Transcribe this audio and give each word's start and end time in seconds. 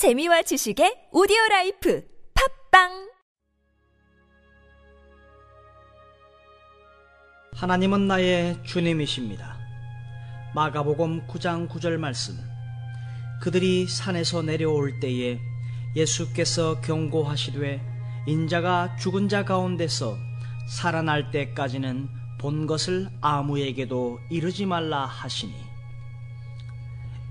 재미와 0.00 0.40
지식의 0.40 1.10
오디오 1.12 1.36
라이프 1.50 2.02
팟빵 2.70 3.10
하나님은 7.52 8.08
나의 8.08 8.64
주님이십니다. 8.64 9.58
마가복음 10.54 11.26
9장 11.26 11.68
9절 11.68 11.98
말씀. 11.98 12.34
그들이 13.42 13.86
산에서 13.86 14.40
내려올 14.40 14.98
때에 15.00 15.38
예수께서 15.94 16.80
경고하시되 16.80 17.82
인자가 18.26 18.96
죽은 18.96 19.28
자 19.28 19.44
가운데서 19.44 20.16
살아날 20.78 21.30
때까지는 21.30 22.08
본 22.38 22.66
것을 22.66 23.10
아무에게도 23.20 24.18
이르지 24.30 24.64
말라 24.64 25.04
하시니 25.04 25.52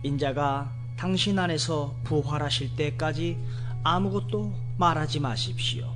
인자가 0.03 0.77
당신 0.99 1.39
안에서 1.39 1.95
부활하실 2.03 2.75
때까지 2.75 3.37
아무것도 3.85 4.53
말하지 4.77 5.21
마십시오. 5.21 5.95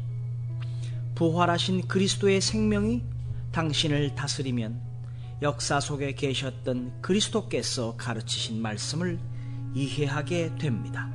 부활하신 1.16 1.90
그리스도의 1.90 2.40
생명이 2.40 3.04
당신을 3.52 4.16
다스리면 4.16 4.80
역사 5.42 5.82
속에 5.82 6.14
계셨던 6.14 7.02
그리스도께서 7.02 7.98
가르치신 7.98 8.62
말씀을 8.62 9.20
이해하게 9.74 10.56
됩니다. 10.56 11.12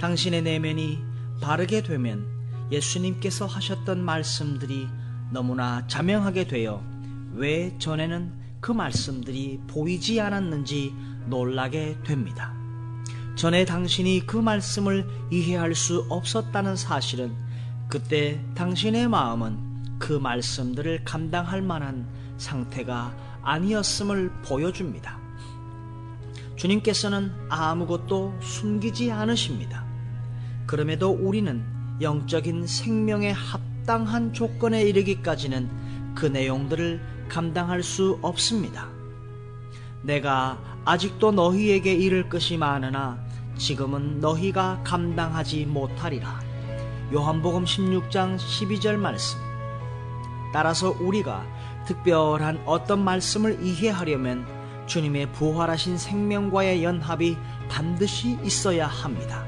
당신의 0.00 0.42
내면이 0.42 1.00
바르게 1.40 1.82
되면 1.82 2.28
예수님께서 2.70 3.46
하셨던 3.46 4.04
말씀들이 4.04 4.86
너무나 5.32 5.84
자명하게 5.88 6.46
되어 6.46 6.80
왜 7.32 7.76
전에는 7.80 8.46
그 8.60 8.70
말씀들이 8.70 9.62
보이지 9.66 10.20
않았는지 10.20 10.94
놀라게 11.28 11.98
됩니다. 12.04 12.54
전에 13.36 13.64
당신이 13.64 14.26
그 14.26 14.36
말씀을 14.36 15.06
이해할 15.30 15.74
수 15.74 16.06
없었다는 16.08 16.76
사실은 16.76 17.34
그때 17.88 18.42
당신의 18.54 19.08
마음은 19.08 19.98
그 19.98 20.12
말씀들을 20.12 21.04
감당할 21.04 21.62
만한 21.62 22.06
상태가 22.38 23.14
아니었음을 23.42 24.30
보여줍니다. 24.42 25.18
주님께서는 26.56 27.32
아무것도 27.48 28.38
숨기지 28.40 29.12
않으십니다. 29.12 29.84
그럼에도 30.66 31.10
우리는 31.10 31.64
영적인 32.00 32.66
생명에 32.66 33.30
합당한 33.30 34.32
조건에 34.32 34.82
이르기까지는 34.82 36.14
그 36.14 36.26
내용들을 36.26 37.28
감당할 37.28 37.82
수 37.82 38.18
없습니다. 38.22 38.95
내가 40.02 40.58
아직도 40.84 41.32
너희에게 41.32 41.92
이를 41.92 42.28
것이 42.28 42.56
많으나 42.56 43.18
지금은 43.56 44.20
너희가 44.20 44.80
감당하지 44.84 45.66
못하리라. 45.66 46.40
요한복음 47.12 47.64
16장 47.64 48.36
12절 48.36 48.96
말씀. 48.96 49.38
따라서 50.52 50.90
우리가 51.00 51.44
특별한 51.86 52.62
어떤 52.66 53.04
말씀을 53.04 53.62
이해하려면 53.62 54.46
주님의 54.86 55.32
부활하신 55.32 55.98
생명과의 55.98 56.82
연합이 56.84 57.36
반드시 57.68 58.38
있어야 58.42 58.86
합니다. 58.86 59.44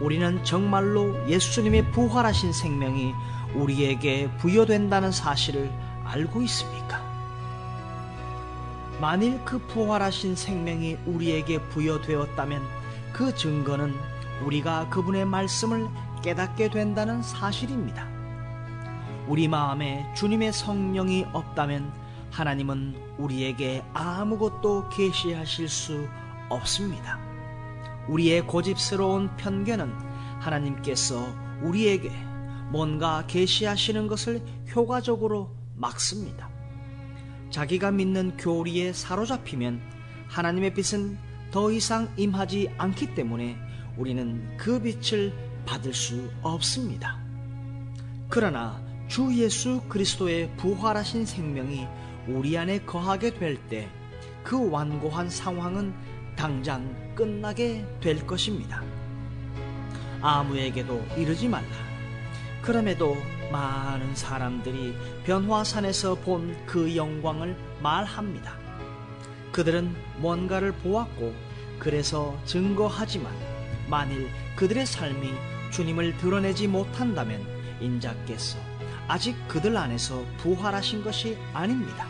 우리는 0.00 0.42
정말로 0.44 1.28
예수님의 1.28 1.92
부활하신 1.92 2.52
생명이 2.52 3.12
우리에게 3.54 4.30
부여된다는 4.38 5.12
사실을 5.12 5.70
알고 6.04 6.42
있습니까? 6.42 7.11
만일 9.02 9.44
그 9.44 9.58
부활하신 9.58 10.36
생명이 10.36 10.96
우리에게 11.06 11.60
부여되었다면 11.70 12.62
그 13.12 13.34
증거는 13.34 13.92
우리가 14.44 14.90
그분의 14.90 15.24
말씀을 15.24 15.88
깨닫게 16.22 16.70
된다는 16.70 17.20
사실입니다. 17.20 18.06
우리 19.26 19.48
마음에 19.48 20.06
주님의 20.14 20.52
성령이 20.52 21.26
없다면 21.32 21.92
하나님은 22.30 22.94
우리에게 23.18 23.82
아무것도 23.92 24.90
계시하실 24.90 25.68
수 25.68 26.06
없습니다. 26.48 27.18
우리의 28.06 28.46
고집스러운 28.46 29.34
편견은 29.36 29.92
하나님께서 30.38 31.26
우리에게 31.60 32.08
뭔가 32.70 33.24
계시하시는 33.26 34.06
것을 34.06 34.40
효과적으로 34.72 35.50
막습니다. 35.74 36.51
자기가 37.52 37.92
믿는 37.92 38.36
교리에 38.36 38.92
사로잡히면 38.92 39.80
하나님의 40.26 40.74
빛은 40.74 41.16
더 41.52 41.70
이상 41.70 42.08
임하지 42.16 42.70
않기 42.78 43.14
때문에 43.14 43.56
우리는 43.96 44.56
그 44.56 44.80
빛을 44.82 45.32
받을 45.64 45.94
수 45.94 46.28
없습니다. 46.42 47.18
그러나 48.28 48.82
주 49.06 49.32
예수 49.36 49.80
그리스도의 49.88 50.50
부활하신 50.56 51.26
생명이 51.26 51.86
우리 52.26 52.58
안에 52.58 52.80
거하게 52.80 53.38
될 53.38 53.56
때 53.68 53.88
그 54.42 54.70
완고한 54.70 55.30
상황은 55.30 55.94
당장 56.36 57.14
끝나게 57.14 57.86
될 58.00 58.26
것입니다. 58.26 58.82
아무에게도 60.20 61.00
이르지 61.16 61.48
말라. 61.48 61.91
그럼에도 62.62 63.16
많은 63.50 64.14
사람들이 64.14 64.96
변화산에서 65.24 66.14
본 66.16 66.56
그 66.66 66.96
영광을 66.96 67.56
말합니다. 67.82 68.56
그들은 69.50 69.94
뭔가를 70.18 70.72
보았고 70.72 71.34
그래서 71.78 72.38
증거하지만 72.46 73.30
만일 73.88 74.30
그들의 74.56 74.86
삶이 74.86 75.32
주님을 75.70 76.16
드러내지 76.18 76.68
못한다면 76.68 77.44
인자께서 77.80 78.58
아직 79.08 79.36
그들 79.48 79.76
안에서 79.76 80.24
부활하신 80.38 81.02
것이 81.02 81.36
아닙니다. 81.52 82.06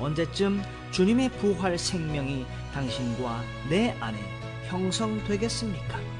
언제쯤 0.00 0.62
주님의 0.90 1.30
부활 1.38 1.78
생명이 1.78 2.44
당신과 2.74 3.42
내 3.70 3.96
안에 4.00 4.18
형성되겠습니까? 4.66 6.17